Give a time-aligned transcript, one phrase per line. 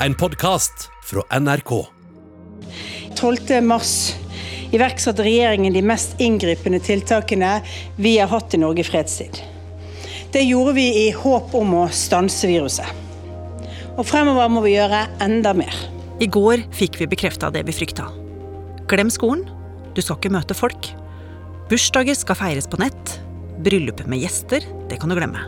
[0.00, 1.70] En podkast fra NRK.
[3.16, 3.62] 12.
[3.64, 4.14] mars
[4.76, 7.62] iverksatte regjeringen de mest inngripende tiltakene
[7.96, 9.40] vi har hatt i Norge i fredstid.
[10.32, 12.84] Det gjorde vi i håp om å stanse viruset.
[13.96, 15.72] Og fremover må vi gjøre enda mer.
[16.20, 18.10] I går fikk vi bekrefta det vi frykta.
[18.92, 19.46] Glem skolen.
[19.96, 20.92] Du skal ikke møte folk.
[21.72, 23.16] Bursdager skal feires på nett.
[23.64, 25.40] Bryllup med gjester, det kan du glemme.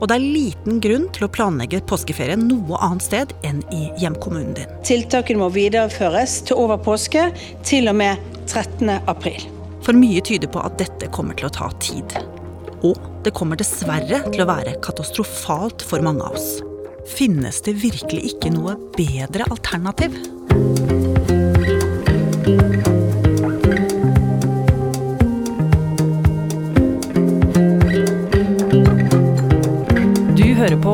[0.00, 4.54] Og det er liten grunn til å planlegge påskeferie noe annet sted enn i hjemkommunen
[4.58, 4.74] din.
[4.86, 7.28] Tiltakene må videreføres til over påske,
[7.66, 8.90] til og med 13.
[9.10, 9.46] april.
[9.82, 12.18] For mye tyder på at dette kommer til å ta tid.
[12.82, 16.58] Og det kommer dessverre til å være katastrofalt for mange av oss.
[17.14, 20.18] Finnes det virkelig ikke noe bedre alternativ?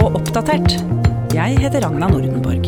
[0.08, 0.72] Oppdatert.
[1.36, 2.64] Jeg heter Ragna Nordenborg.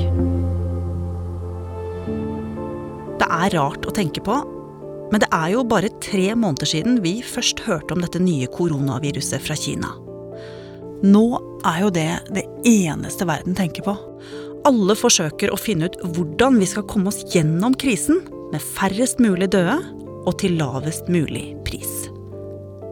[3.16, 4.34] Det er rart å tenke på,
[5.08, 9.40] men det er jo bare tre måneder siden vi først hørte om dette nye koronaviruset
[9.46, 9.94] fra Kina.
[11.00, 11.22] Nå
[11.64, 13.94] er jo det det eneste verden tenker på.
[14.68, 19.48] Alle forsøker å finne ut hvordan vi skal komme oss gjennom krisen med færrest mulig
[19.54, 19.78] døde
[20.26, 22.10] og til lavest mulig pris.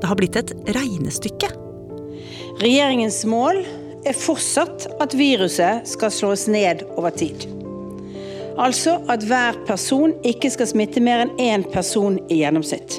[0.01, 1.53] Det har blitt et regnestykke.
[2.63, 3.61] Regjeringens mål
[4.07, 7.47] er fortsatt at viruset skal slås ned over tid.
[8.59, 12.99] Altså at hver person ikke skal smitte mer enn én person i gjennomsnitt.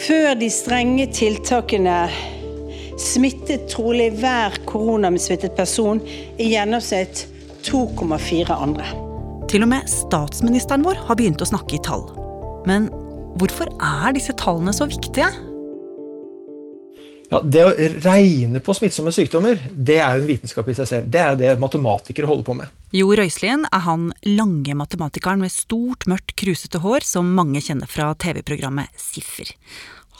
[0.00, 2.04] Før de strenge tiltakene
[3.00, 6.02] smittet trolig hver koronasmittet person
[6.38, 7.26] i gjennomsnitt
[7.66, 8.86] 2,4 andre.
[9.50, 12.06] Til og med statsministeren vår har begynt å snakke i tall.
[12.70, 12.86] Men
[13.40, 15.26] hvorfor er disse tallene så viktige?
[17.30, 17.70] Ja, Det å
[18.02, 21.10] regne på smittsomme sykdommer, det er jo en vitenskap i seg selv.
[21.14, 22.72] Det er det matematikere holder på med.
[22.90, 28.08] Jo Røiselien er han lange matematikeren med stort, mørkt, krusete hår som mange kjenner fra
[28.18, 29.52] TV-programmet Siffer.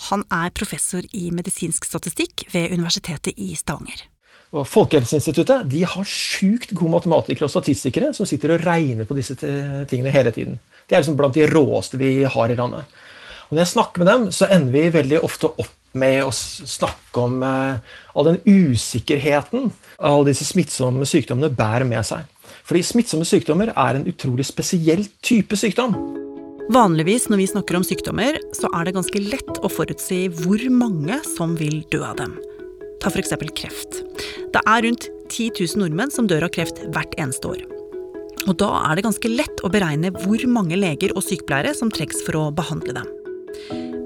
[0.07, 4.07] Han er professor i medisinsk statistikk ved Universitetet i Stavanger.
[4.55, 9.35] Og Folkehelseinstituttet de har sjukt gode matematikere og statistikere som sitter og regner på disse
[9.35, 10.63] tingene hele tiden.
[10.87, 12.87] De er liksom blant de råeste vi har i landet.
[13.51, 17.25] Og Når jeg snakker med dem, så ender vi veldig ofte opp med å snakke
[17.25, 17.81] om eh,
[18.15, 19.71] all den usikkerheten
[20.01, 22.25] alle disse smittsomme sykdommene bærer med seg.
[22.67, 25.97] Fordi smittsomme sykdommer er en utrolig spesiell type sykdom.
[26.71, 31.19] Vanligvis når vi snakker om sykdommer, så er det ganske lett å forutsi hvor mange
[31.27, 32.37] som vil dø av dem.
[33.03, 33.35] Ta f.eks.
[33.59, 34.01] kreft.
[34.55, 37.65] Det er rundt 10 000 nordmenn som dør av kreft hvert eneste år.
[38.49, 42.23] Og da er det ganske lett å beregne hvor mange leger og sykepleiere som trengs
[42.25, 43.17] for å behandle dem.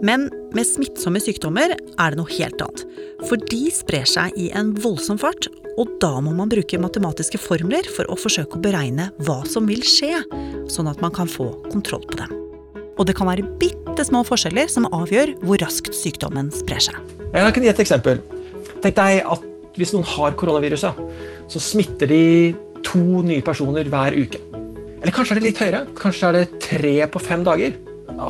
[0.03, 2.85] Men med smittsomme sykdommer er det noe helt annet.
[3.29, 7.87] For de sprer seg i en voldsom fart, og da må man bruke matematiske formler
[7.97, 10.23] for å forsøke å beregne hva som vil skje,
[10.71, 12.35] sånn at man kan få kontroll på dem.
[12.95, 16.99] Og det kan være bitte små forskjeller som avgjør hvor raskt sykdommen sprer seg.
[17.35, 18.23] Jeg kan gi et eksempel.
[18.85, 21.01] Tenk deg at hvis noen har koronaviruset,
[21.51, 22.25] så smitter de
[22.87, 24.39] to nye personer hver uke.
[25.01, 25.83] Eller kanskje er det litt høyere.
[25.99, 27.75] Kanskje er det tre på fem dager.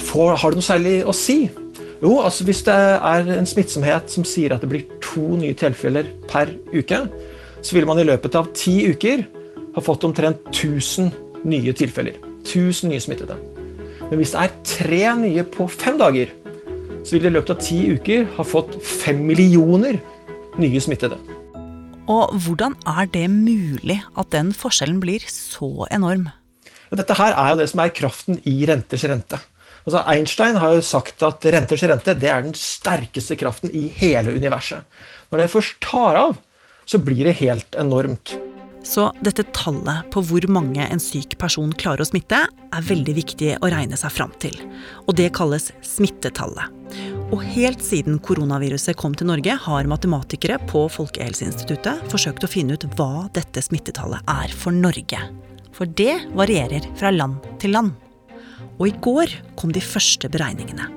[0.04, 1.48] For, har det noe særlig å si?
[2.02, 6.08] Jo, altså hvis det er en smittsomhet som sier at det blir to nye tilfeller
[6.28, 7.04] per uke,
[7.64, 9.24] så vil man i løpet av ti uker
[9.74, 11.12] ha fått omtrent 1000
[11.48, 12.18] nye tilfeller.
[12.44, 13.36] 1000 nye smittede.
[14.10, 16.32] Men hvis det er tre nye på fem dager,
[17.04, 20.00] så vil det i løpet av ti uker ha fått fem millioner
[20.60, 21.18] nye smittede.
[22.04, 26.28] Og hvordan er det mulig at den forskjellen blir så enorm?
[26.94, 29.40] Dette her er jo det som er kraften i renters rente.
[29.84, 34.32] Altså Einstein har jo sagt at renters rente det er den sterkeste kraften i hele
[34.32, 34.84] universet.
[35.28, 36.36] Når det først tar av,
[36.88, 38.36] så blir det helt enormt.
[38.84, 43.50] Så dette tallet på hvor mange en syk person klarer å smitte, er veldig viktig
[43.64, 44.56] å regne seg fram til.
[45.08, 46.68] Og det kalles smittetallet.
[47.32, 52.86] Og helt siden koronaviruset kom til Norge, har matematikere på Folkehelseinstituttet forsøkt å finne ut
[52.98, 55.20] hva dette smittetallet er for Norge.
[55.74, 58.03] For det varierer fra land til land.
[58.78, 60.90] Og i går kom de første beregningene.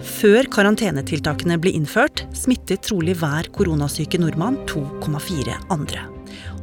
[0.00, 6.06] Før karantenetiltakene ble innført, smittet trolig hver koronasyke nordmann 2,4 andre.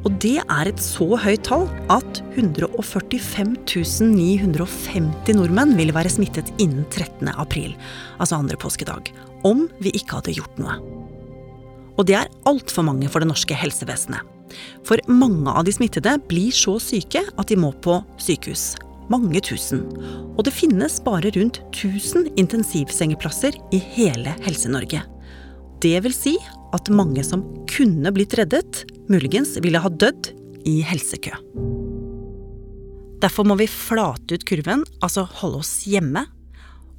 [0.05, 3.57] Og det er et så høyt tall at 145
[4.13, 7.29] 950 nordmenn ville være smittet innen 13.
[7.33, 7.75] april,
[8.17, 9.11] altså andre påskedag,
[9.45, 10.79] om vi ikke hadde gjort noe.
[11.97, 14.21] Og det er altfor mange for det norske helsevesenet.
[14.87, 18.77] For mange av de smittede blir så syke at de må på sykehus
[19.11, 19.83] mange tusen.
[20.37, 25.03] Og det finnes bare rundt 1000 intensivsengeplasser i hele Helse-Norge.
[25.83, 26.35] Det vil si
[26.75, 30.31] at mange som kunne blitt reddet, muligens ville ha dødd
[30.67, 31.35] i helsekø.
[33.21, 36.27] Derfor må vi flate ut kurven, altså holde oss hjemme.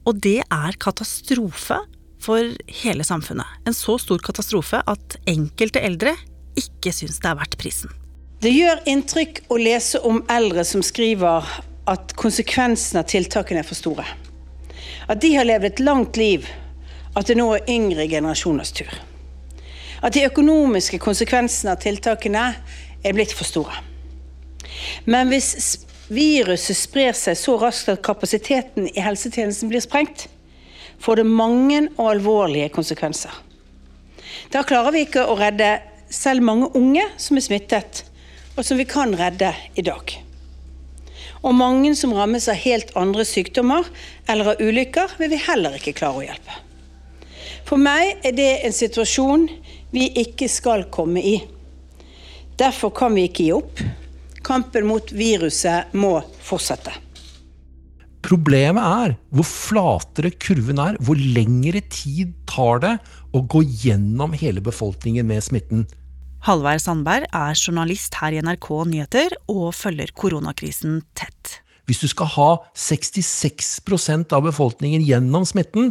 [0.09, 1.79] Og det er katastrofe
[2.23, 3.47] for hele samfunnet.
[3.69, 6.17] En så stor katastrofe at enkelte eldre
[6.59, 7.93] ikke syns det er verdt prisen.
[8.43, 11.47] Det gjør inntrykk å lese om eldre som skriver
[11.89, 14.05] at konsekvensene av tiltakene er for store.
[15.09, 16.47] At de har levd et langt liv,
[17.17, 18.91] at det nå er yngre generasjoners tur.
[20.05, 22.45] At de økonomiske konsekvensene av tiltakene
[23.03, 23.81] er blitt for store.
[25.09, 25.81] Men hvis
[26.13, 30.29] viruset sprer seg så raskt at kapasiteten i helsetjenesten blir sprengt,
[31.01, 33.33] får det mange og alvorlige konsekvenser.
[34.53, 35.79] Da klarer vi ikke å redde
[36.13, 38.05] selv mange unge som er smittet,
[38.57, 40.28] og som vi kan redde i dag.
[41.43, 43.87] Og mange som rammes av helt andre sykdommer
[44.29, 46.59] eller av ulykker, vil vi heller ikke klare å hjelpe.
[47.69, 49.47] For meg er det en situasjon
[49.93, 51.37] vi ikke skal komme i.
[52.59, 53.83] Derfor kan vi ikke gi opp.
[54.47, 56.95] Kampen mot viruset må fortsette.
[58.25, 62.95] Problemet er hvor flatere kurven er, hvor lengre tid tar det
[63.37, 65.87] å gå gjennom hele befolkningen med smitten.
[66.47, 71.59] Halvard Sandberg er journalist her i NRK Nyheter og følger koronakrisen tett.
[71.89, 75.91] Hvis du skal ha 66% av befolkningen gjennom smitten,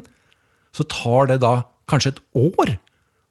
[0.71, 2.75] så tar det da kanskje et år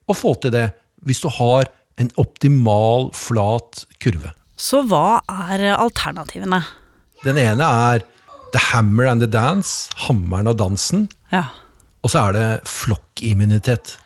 [0.06, 0.66] å få til det,
[1.06, 4.32] hvis du har en optimal, flat kurve.
[4.60, 6.60] Så hva er alternativene?
[7.24, 8.04] Den ene er
[8.52, 11.06] The Hammer and the Dance, hammeren og dansen.
[11.32, 11.48] Ja.
[12.04, 13.96] Og så er det flokkimmunitet.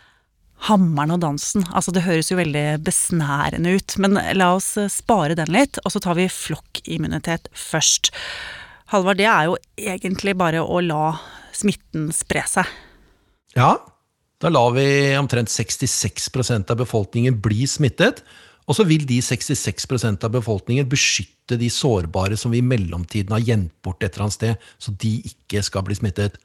[0.69, 1.65] Hammeren og dansen.
[1.73, 6.03] Altså, det høres jo veldig besnærende ut, men la oss spare den litt, og så
[6.05, 8.13] tar vi flokkimmunitet først.
[8.93, 11.15] Halvard, det er jo egentlig bare å la
[11.57, 12.69] smitten spre seg.
[13.57, 13.75] Ja,
[14.41, 14.87] da lar vi
[15.19, 18.25] omtrent 66% av befolkningen bli smittet.
[18.71, 23.43] Og så vil de 66% av befolkningen beskytte de sårbare som vi i mellomtiden har
[23.43, 26.37] gjemt bort et eller annet sted, så de ikke skal bli smittet.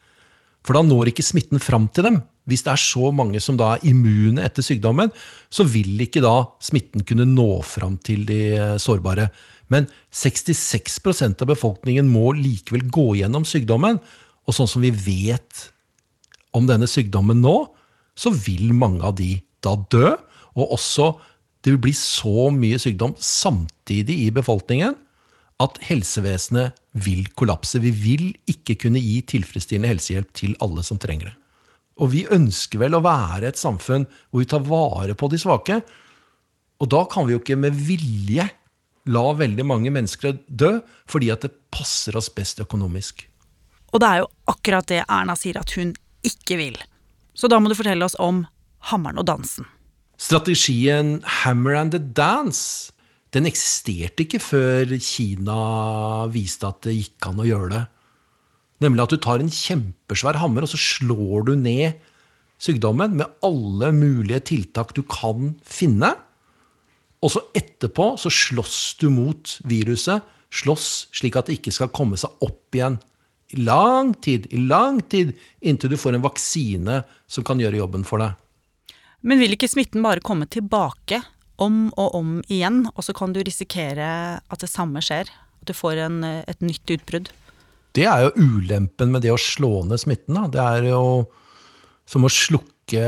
[0.65, 2.17] For da når ikke smitten fram til dem.
[2.45, 5.11] Hvis det er så mange som da er immune etter sykdommen,
[5.49, 9.29] så vil ikke da smitten kunne nå fram til de eh, sårbare.
[9.73, 13.97] Men 66% av befolkningen må likevel gå gjennom sykdommen.
[14.45, 15.69] Og sånn som vi vet
[16.55, 17.57] om denne sykdommen nå,
[18.15, 20.13] så vil mange av de da dø.
[20.55, 21.15] Og også
[21.65, 24.93] det vil bli så mye sykdom samtidig i befolkningen
[25.63, 26.75] at helsevesenet
[27.05, 27.79] vil kollapse.
[27.81, 31.35] Vi vil ikke kunne gi tilfredsstillende helsehjelp til alle som trenger det.
[32.03, 35.79] Og vi ønsker vel å være et samfunn hvor vi tar vare på de svake.
[36.83, 38.49] Og da kan vi jo ikke med vilje
[39.05, 40.79] la veldig mange mennesker dø
[41.11, 43.27] fordi at det passer oss best økonomisk.
[43.93, 45.93] Og det er jo akkurat det Erna sier at hun
[46.25, 46.75] ikke vil.
[47.37, 48.43] Så da må du fortelle oss om
[48.91, 49.69] hammeren og dansen.
[50.17, 52.91] Strategien Hammer and the Dance
[53.35, 55.59] den eksisterte ikke før Kina
[56.31, 57.81] viste at det gikk an å gjøre det.
[58.85, 61.97] Nemlig at du tar en kjempesvær hammer, og så slår du ned
[62.61, 66.13] sykdommen med alle mulige tiltak du kan finne.
[67.25, 70.23] Og så etterpå så slåss du mot viruset.
[70.53, 72.99] Slåss slik at det ikke skal komme seg opp igjen.
[73.55, 78.05] I lang tid, i lang tid, inntil du får en vaksine som kan gjøre jobben
[78.07, 78.35] for deg.
[79.25, 81.23] Men vil ikke smitten bare komme tilbake
[81.61, 85.29] om og om igjen, og så kan du risikere at det samme skjer?
[85.61, 87.31] At du får en, et nytt utbrudd?
[87.95, 90.35] Det er jo ulempen med det å slå ned smitten.
[90.35, 90.47] Da.
[90.51, 91.03] Det er jo
[92.05, 93.01] som å slukke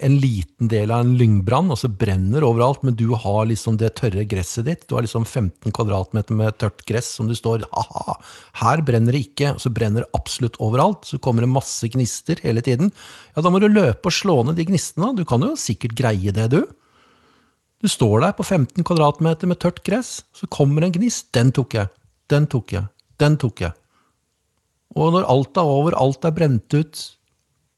[0.00, 3.90] en liten del av en lyngbrann, og så brenner overalt, men du har liksom det
[3.98, 4.86] tørre gresset ditt.
[4.88, 8.16] Du har liksom 15 kvadratmeter med tørt gress som du står aha,
[8.62, 11.04] her brenner det ikke, og så brenner det absolutt overalt.
[11.10, 12.94] Så kommer det masse gnister hele tiden.
[13.34, 15.12] Ja, da må du løpe og slå ned de gnistene.
[15.18, 16.62] Du kan jo sikkert greie det, du.
[17.84, 21.28] Du står der på 15 kvadratmeter med tørt gress, så kommer en gnist.
[21.36, 21.92] Den tok jeg.
[22.32, 22.88] Den tok jeg.
[23.20, 23.76] Den tok jeg.
[24.94, 27.02] Og når alt er over, alt er brent ut,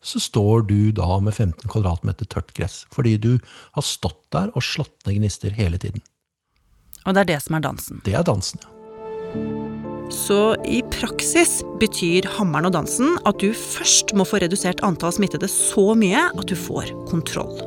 [0.06, 2.85] så står du da med 15 kvadratmeter tørt gress.
[2.94, 3.32] Fordi du
[3.76, 6.04] har stått der og slått ned gnister hele tiden.
[7.06, 8.02] Og det er det som er dansen?
[8.06, 8.73] Det er dansen, ja.
[10.12, 15.49] Så i praksis betyr hammeren og dansen at du først må få redusert antall smittede
[15.50, 17.58] så mye at du får kontroll.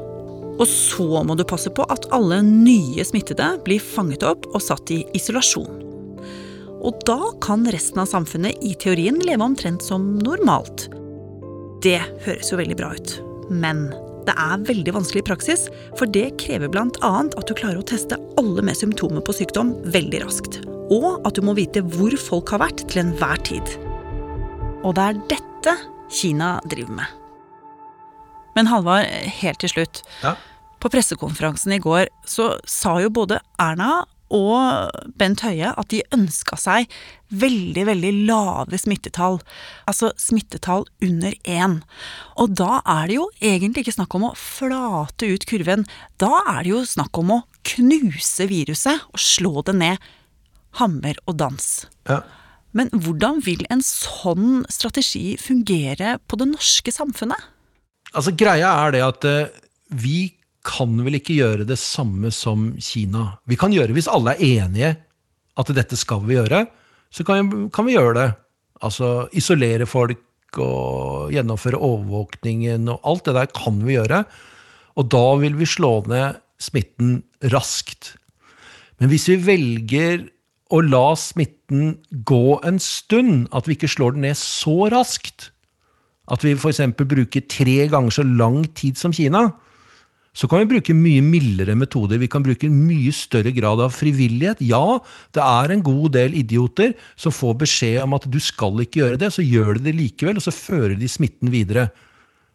[0.59, 4.91] Og så må du passe på at alle nye smittede blir fanget opp og satt
[4.95, 5.88] i isolasjon.
[6.79, 10.87] Og da kan resten av samfunnet i teorien leve omtrent som normalt.
[11.83, 13.15] Det høres jo veldig bra ut.
[13.49, 13.89] Men
[14.27, 15.67] det er veldig vanskelig i praksis,
[15.97, 17.13] for det krever bl.a.
[17.25, 20.59] at du klarer å teste alle med symptomer på sykdom veldig raskt.
[20.93, 23.75] Og at du må vite hvor folk har vært til enhver tid.
[24.83, 25.75] Og det er dette
[26.09, 27.17] Kina driver med.
[28.55, 29.05] Men Halvard,
[29.39, 30.01] helt til slutt.
[30.23, 30.33] Ja.
[30.79, 36.57] På pressekonferansen i går så sa jo både Erna og Bent Høie at de ønska
[36.59, 36.89] seg
[37.29, 39.39] veldig, veldig lave smittetall.
[39.89, 41.79] Altså smittetall under én.
[42.41, 45.85] Og da er det jo egentlig ikke snakk om å flate ut kurven.
[46.21, 47.43] Da er det jo snakk om å
[47.75, 50.09] knuse viruset og slå det ned.
[50.79, 51.69] Hammer og dans.
[52.09, 52.21] Ja.
[52.77, 57.41] Men hvordan vil en sånn strategi fungere på det norske samfunnet?
[58.13, 59.55] Altså, greia er det at eh,
[59.89, 60.31] vi
[60.65, 63.39] kan vel ikke gjøre det samme som Kina.
[63.47, 64.91] Vi kan gjøre hvis alle er enige
[65.59, 66.65] at dette skal vi gjøre,
[67.11, 68.27] så kan, kan vi gjøre det.
[68.85, 74.23] Altså isolere folk og gjennomføre overvåkningen og alt det der kan vi gjøre.
[74.99, 77.21] Og da vil vi slå ned smitten
[77.53, 78.15] raskt.
[78.99, 80.27] Men hvis vi velger
[80.69, 81.95] å la smitten
[82.27, 85.49] gå en stund, at vi ikke slår den ned så raskt,
[86.29, 86.83] at vi f.eks.
[86.99, 89.47] bruker tre ganger så lang tid som Kina,
[90.37, 92.19] så kan vi bruke mye mildere metoder.
[92.21, 94.61] Vi kan bruke mye større grad av frivillighet.
[94.61, 94.99] Ja,
[95.35, 99.19] det er en god del idioter som får beskjed om at du skal ikke gjøre
[99.23, 101.89] det, så gjør de det likevel, og så fører de smitten videre.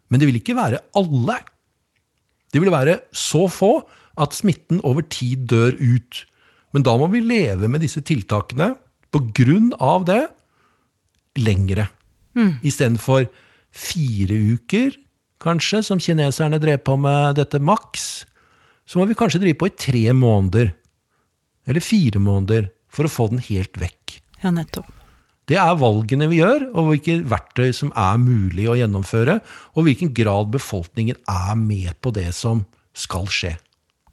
[0.09, 1.37] Men det vil ikke være alle.
[2.53, 3.73] Det vil være så få
[4.21, 6.23] at smitten over tid dør ut.
[6.71, 8.73] Men da må vi leve med disse tiltakene
[9.11, 10.23] på grunn av det
[11.39, 11.89] lengre.
[12.35, 12.59] Mm.
[12.67, 13.27] Istedenfor
[13.75, 14.95] fire uker,
[15.45, 18.25] kanskje, som kineserne drev på med dette maks.
[18.85, 20.73] Så må vi kanskje drive på i tre måneder.
[21.65, 22.69] Eller fire måneder.
[22.95, 24.19] For å få den helt vekk.
[24.43, 24.87] Ja, nettopp.
[25.45, 29.37] Det er valgene vi gjør, og hvilke verktøy som er mulig å gjennomføre.
[29.77, 32.63] Og hvilken grad befolkningen er med på det som
[32.97, 33.53] skal skje.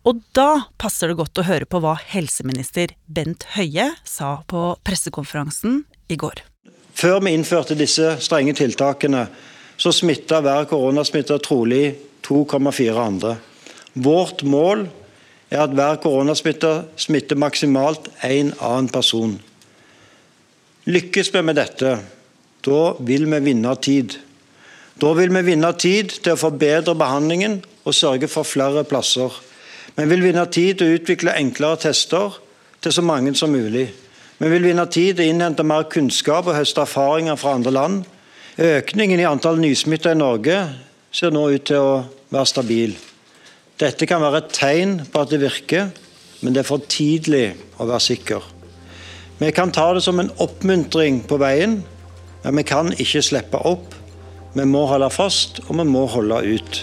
[0.03, 5.85] Og da passer det godt å høre på hva helseminister Bent Høie sa på pressekonferansen
[6.11, 6.43] i går.
[6.99, 9.29] Før vi innførte disse strenge tiltakene,
[9.83, 13.37] så smitta hver koronasmitta trolig 2,4 andre.
[13.99, 14.85] Vårt mål
[15.51, 19.35] er at hver koronasmitta smitter maksimalt én annen person.
[20.87, 21.97] Lykkes vi med dette,
[22.63, 24.15] da vil vi vinne tid.
[25.03, 29.35] Da vil vi vinne tid til å forbedre behandlingen og sørge for flere plasser.
[29.97, 32.39] Vi vil vinne tid til å utvikle enklere tester
[32.83, 33.89] til så mange som mulig.
[34.39, 38.03] Vi vil vinne tid til å innhente mer kunnskap og høste erfaringer fra andre land.
[38.61, 40.57] Økningen i antall nysmitta i Norge
[41.13, 41.93] ser nå ut til å
[42.33, 42.93] være stabil.
[43.81, 45.89] Dette kan være et tegn på at det virker,
[46.45, 48.45] men det er for tidlig å være sikker.
[49.41, 51.81] Vi kan ta det som en oppmuntring på veien,
[52.45, 53.97] men vi kan ikke slippe opp.
[54.53, 56.83] Vi må holde fast, og vi må holde ut.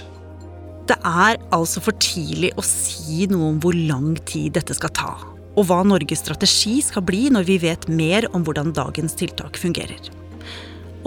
[0.89, 5.11] Det er altså for tidlig å si noe om hvor lang tid dette skal ta,
[5.53, 10.18] og hva Norges strategi skal bli når vi vet mer om hvordan dagens tiltak fungerer.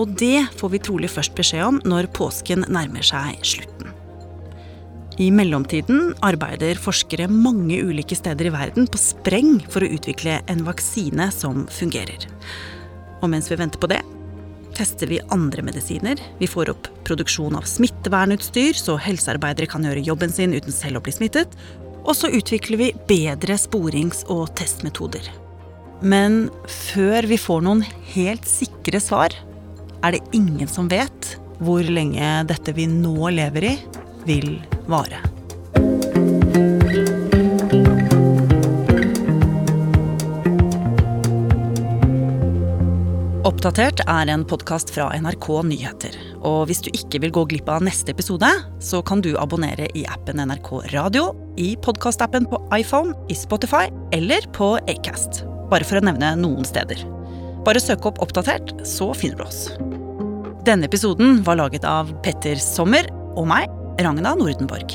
[0.01, 3.93] Og det får vi trolig først beskjed om når påsken nærmer seg slutten.
[5.21, 10.65] I mellomtiden arbeider forskere mange ulike steder i verden på spreng for å utvikle en
[10.65, 12.25] vaksine som fungerer.
[13.21, 14.01] Og mens vi venter på det,
[14.73, 16.17] tester vi andre medisiner.
[16.41, 21.05] Vi får opp produksjon av smittevernutstyr, så helsearbeidere kan gjøre jobben sin uten selv å
[21.05, 21.55] bli smittet.
[22.03, 25.29] Og så utvikler vi bedre sporings- og testmetoder.
[26.03, 27.85] Men før vi får noen
[28.17, 29.37] helt sikre svar,
[30.03, 33.77] er det ingen som vet hvor lenge dette vi nå lever i,
[34.27, 34.57] vil
[34.91, 35.21] vare.
[43.43, 46.17] Oppdatert er en podkast fra NRK Nyheter.
[46.47, 48.49] Og hvis du ikke vil gå glipp av neste episode,
[48.83, 54.47] så kan du abonnere i appen NRK Radio, i podkastappen på iPhone, i Spotify eller
[54.55, 55.45] på Acast.
[55.71, 57.07] Bare for å nevne noen steder.
[57.63, 59.67] Bare søk opp Oppdatert, så finner du oss.
[60.63, 63.67] Denne episoden var laget av Petter Sommer og meg,
[63.99, 64.95] Ragna Nordenborg.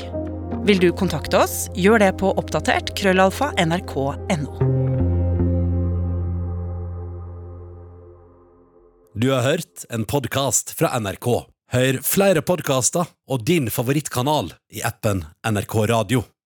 [0.64, 4.54] Vil du kontakte oss, gjør det på oppdatert krøllalfa nrk.no.
[9.12, 11.28] Du har hørt en podkast fra NRK.
[11.76, 16.24] Hør flere podkaster og din favorittkanal i appen NRK Radio.